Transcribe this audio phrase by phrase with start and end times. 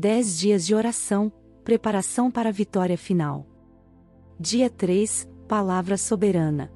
[0.00, 1.30] 10 dias de oração,
[1.62, 3.46] preparação para a vitória final.
[4.40, 6.72] Dia 3 Palavra soberana.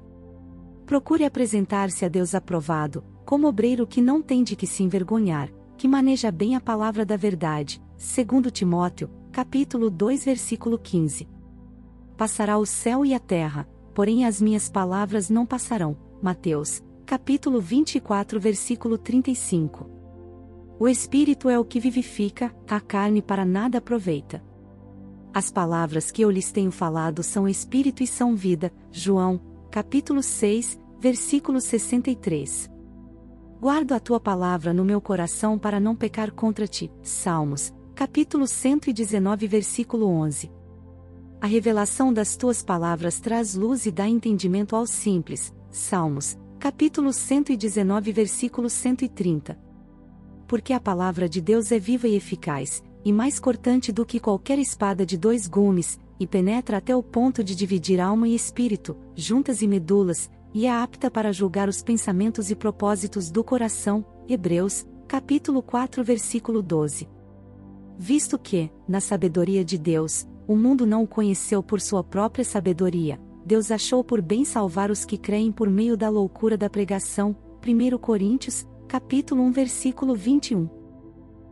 [0.85, 5.87] Procure apresentar-se a Deus aprovado, como obreiro que não tem de que se envergonhar, que
[5.87, 11.27] maneja bem a palavra da verdade, segundo Timóteo, capítulo 2 versículo 15.
[12.15, 15.97] Passará o céu e a terra, porém as minhas palavras não passarão.
[16.21, 19.94] Mateus, capítulo 24 versículo 35.
[20.77, 24.43] O espírito é o que vivifica, a carne para nada aproveita.
[25.33, 28.71] As palavras que eu lhes tenho falado são espírito e são vida.
[28.91, 29.39] João,
[29.71, 32.69] capítulo 6, versículo 63.
[33.61, 36.91] Guardo a tua palavra no meu coração para não pecar contra ti.
[37.01, 40.51] Salmos, capítulo 119, versículo 11.
[41.39, 45.53] A revelação das tuas palavras traz luz e dá entendimento aos simples.
[45.69, 49.64] Salmos, capítulo 119, versículo 130.
[50.47, 54.59] Porque a palavra de Deus é viva e eficaz, e mais cortante do que qualquer
[54.59, 59.61] espada de dois gumes, e penetra até o ponto de dividir alma e espírito, juntas
[59.61, 64.05] e medulas, e é apta para julgar os pensamentos e propósitos do coração.
[64.27, 67.07] Hebreus, capítulo 4, versículo 12.
[67.97, 73.19] Visto que, na sabedoria de Deus, o mundo não o conheceu por sua própria sabedoria,
[73.45, 77.35] Deus achou por bem salvar os que creem por meio da loucura da pregação.
[77.63, 78.65] 1 Coríntios,
[78.95, 80.69] capítulo 1, versículo 21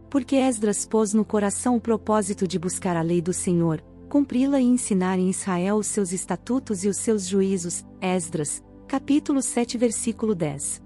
[0.10, 4.64] porque Esdras pôs no coração o propósito de buscar a lei do Senhor, cumpri-la e
[4.64, 7.84] ensinar em Israel os seus estatutos e os seus juízos.
[8.00, 10.82] Esdras, capítulo 7, versículo 10.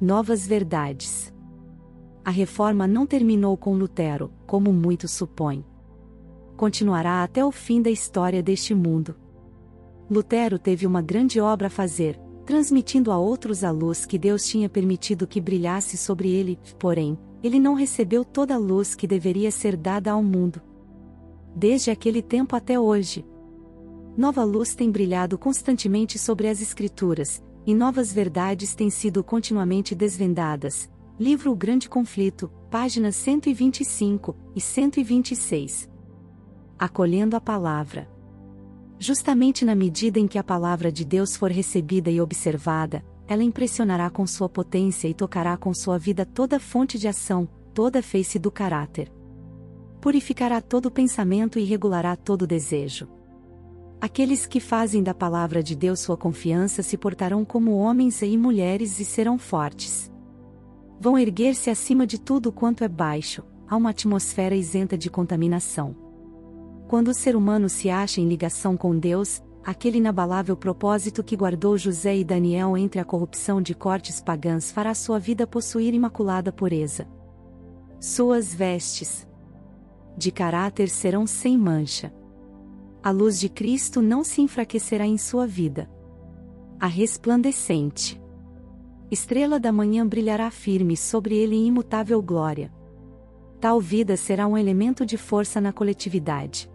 [0.00, 1.32] Novas verdades.
[2.24, 5.64] A reforma não terminou com Lutero, como muitos supõem.
[6.56, 9.14] Continuará até o fim da história deste mundo.
[10.10, 12.18] Lutero teve uma grande obra a fazer,
[12.50, 17.60] transmitindo a outros a luz que Deus tinha permitido que brilhasse sobre ele, porém, ele
[17.60, 20.60] não recebeu toda a luz que deveria ser dada ao mundo.
[21.54, 23.24] Desde aquele tempo até hoje,
[24.16, 30.90] nova luz tem brilhado constantemente sobre as Escrituras, e novas verdades têm sido continuamente desvendadas.
[31.20, 35.88] Livro O Grande Conflito, páginas 125 e 126.
[36.76, 38.10] Acolhendo a palavra.
[39.02, 44.10] Justamente na medida em que a palavra de Deus for recebida e observada, ela impressionará
[44.10, 48.50] com sua potência e tocará com sua vida toda fonte de ação, toda face do
[48.50, 49.10] caráter.
[50.02, 53.08] Purificará todo pensamento e regulará todo desejo.
[54.02, 59.00] Aqueles que fazem da palavra de Deus sua confiança se portarão como homens e mulheres
[59.00, 60.12] e serão fortes.
[61.00, 66.09] Vão erguer-se acima de tudo quanto é baixo, a uma atmosfera isenta de contaminação.
[66.90, 71.78] Quando o ser humano se acha em ligação com Deus, aquele inabalável propósito que guardou
[71.78, 77.06] José e Daniel entre a corrupção de cortes pagãs fará sua vida possuir imaculada pureza.
[78.00, 79.24] Suas vestes
[80.16, 82.12] de caráter serão sem mancha.
[83.00, 85.88] A luz de Cristo não se enfraquecerá em sua vida.
[86.80, 88.20] A resplandecente
[89.12, 92.72] estrela da manhã brilhará firme sobre ele em imutável glória.
[93.60, 96.68] Tal vida será um elemento de força na coletividade.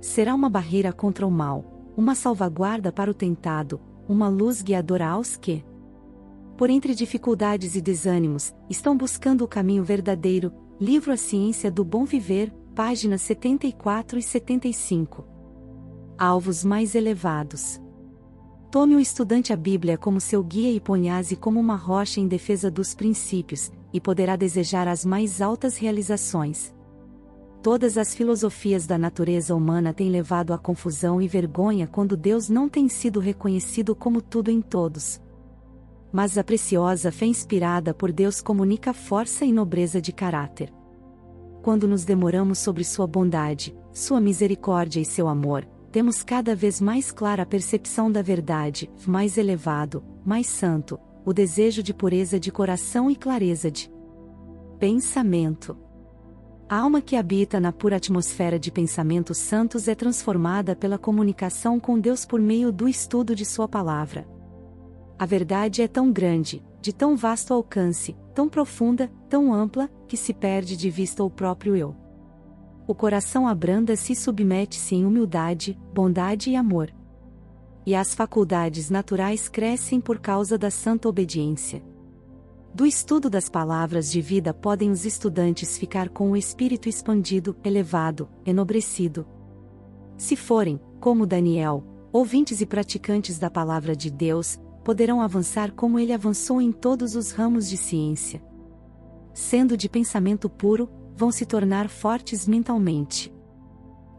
[0.00, 5.36] Será uma barreira contra o mal, uma salvaguarda para o tentado, uma luz guiadora aos
[5.36, 5.64] que,
[6.60, 10.52] por entre dificuldades e desânimos, estão buscando o caminho verdadeiro.
[10.78, 15.26] Livro A Ciência do Bom Viver, páginas 74 e 75.
[16.18, 17.80] Alvos mais elevados.
[18.70, 22.70] Tome o estudante a Bíblia como seu guia e ponhase como uma rocha em defesa
[22.70, 26.74] dos princípios, e poderá desejar as mais altas realizações.
[27.62, 32.70] Todas as filosofias da natureza humana têm levado à confusão e vergonha quando Deus não
[32.70, 35.20] tem sido reconhecido como tudo em todos.
[36.10, 40.72] Mas a preciosa fé inspirada por Deus comunica força e nobreza de caráter.
[41.62, 47.12] Quando nos demoramos sobre Sua bondade, Sua misericórdia e seu amor, temos cada vez mais
[47.12, 53.10] clara a percepção da verdade, mais elevado, mais santo, o desejo de pureza de coração
[53.10, 53.90] e clareza de
[54.78, 55.89] pensamento.
[56.70, 61.98] A alma que habita na pura atmosfera de pensamentos santos é transformada pela comunicação com
[61.98, 64.24] Deus por meio do estudo de Sua palavra.
[65.18, 70.32] A verdade é tão grande, de tão vasto alcance, tão profunda, tão ampla, que se
[70.32, 71.96] perde de vista o próprio eu.
[72.86, 76.94] O coração abranda-se e submete-se em humildade, bondade e amor.
[77.84, 81.82] E as faculdades naturais crescem por causa da santa obediência.
[82.72, 88.28] Do estudo das palavras de vida podem os estudantes ficar com o espírito expandido, elevado,
[88.46, 89.26] enobrecido.
[90.16, 96.12] Se forem, como Daniel, ouvintes e praticantes da palavra de Deus, poderão avançar como ele
[96.12, 98.40] avançou em todos os ramos de ciência.
[99.34, 103.32] Sendo de pensamento puro, vão se tornar fortes mentalmente.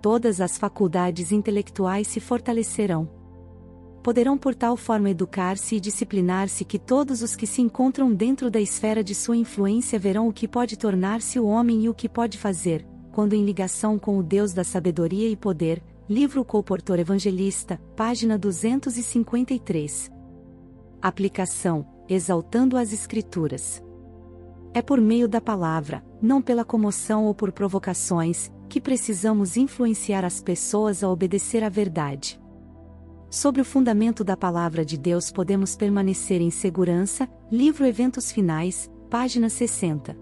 [0.01, 3.20] Todas as faculdades intelectuais se fortalecerão.
[4.03, 8.59] Poderão por tal forma educar-se e disciplinar-se que todos os que se encontram dentro da
[8.59, 12.38] esfera de sua influência verão o que pode tornar-se o homem e o que pode
[12.38, 18.39] fazer, quando em ligação com o Deus da sabedoria e poder, livro Colportor Evangelista, página
[18.39, 20.12] 253.
[21.00, 23.83] Aplicação: Exaltando as Escrituras.
[24.74, 30.42] É por meio da palavra, não pela comoção ou por provocações, que precisamos influenciar as
[30.42, 32.40] pessoas a obedecer à verdade.
[33.31, 39.48] Sobre o fundamento da palavra de Deus podemos permanecer em segurança, livro Eventos Finais, página
[39.48, 40.18] 60.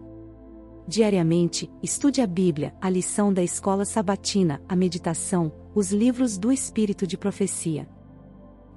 [0.87, 7.07] Diariamente, estude a Bíblia, a lição da escola sabatina, a meditação, os livros do Espírito
[7.07, 7.89] de Profecia.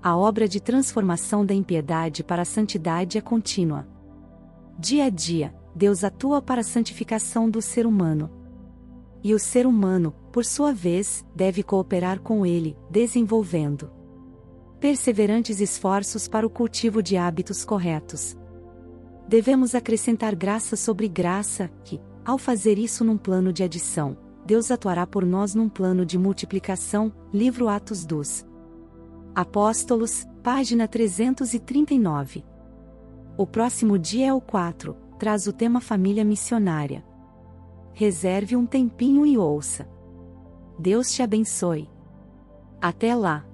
[0.02, 3.86] A obra de transformação da impiedade para a santidade é contínua.
[4.78, 8.30] Dia a dia, Deus atua para a santificação do ser humano.
[9.22, 14.00] E o ser humano, por sua vez, deve cooperar com ele, desenvolvendo
[14.82, 18.36] perseverantes esforços para o cultivo de hábitos corretos.
[19.28, 25.06] Devemos acrescentar graça sobre graça, que, ao fazer isso num plano de adição, Deus atuará
[25.06, 27.12] por nós num plano de multiplicação.
[27.32, 28.44] Livro Atos dos
[29.32, 32.44] Apóstolos, página 339.
[33.38, 37.04] O próximo dia é o 4, traz o tema Família Missionária.
[37.92, 39.88] Reserve um tempinho e ouça.
[40.76, 41.88] Deus te abençoe.
[42.80, 43.51] Até lá!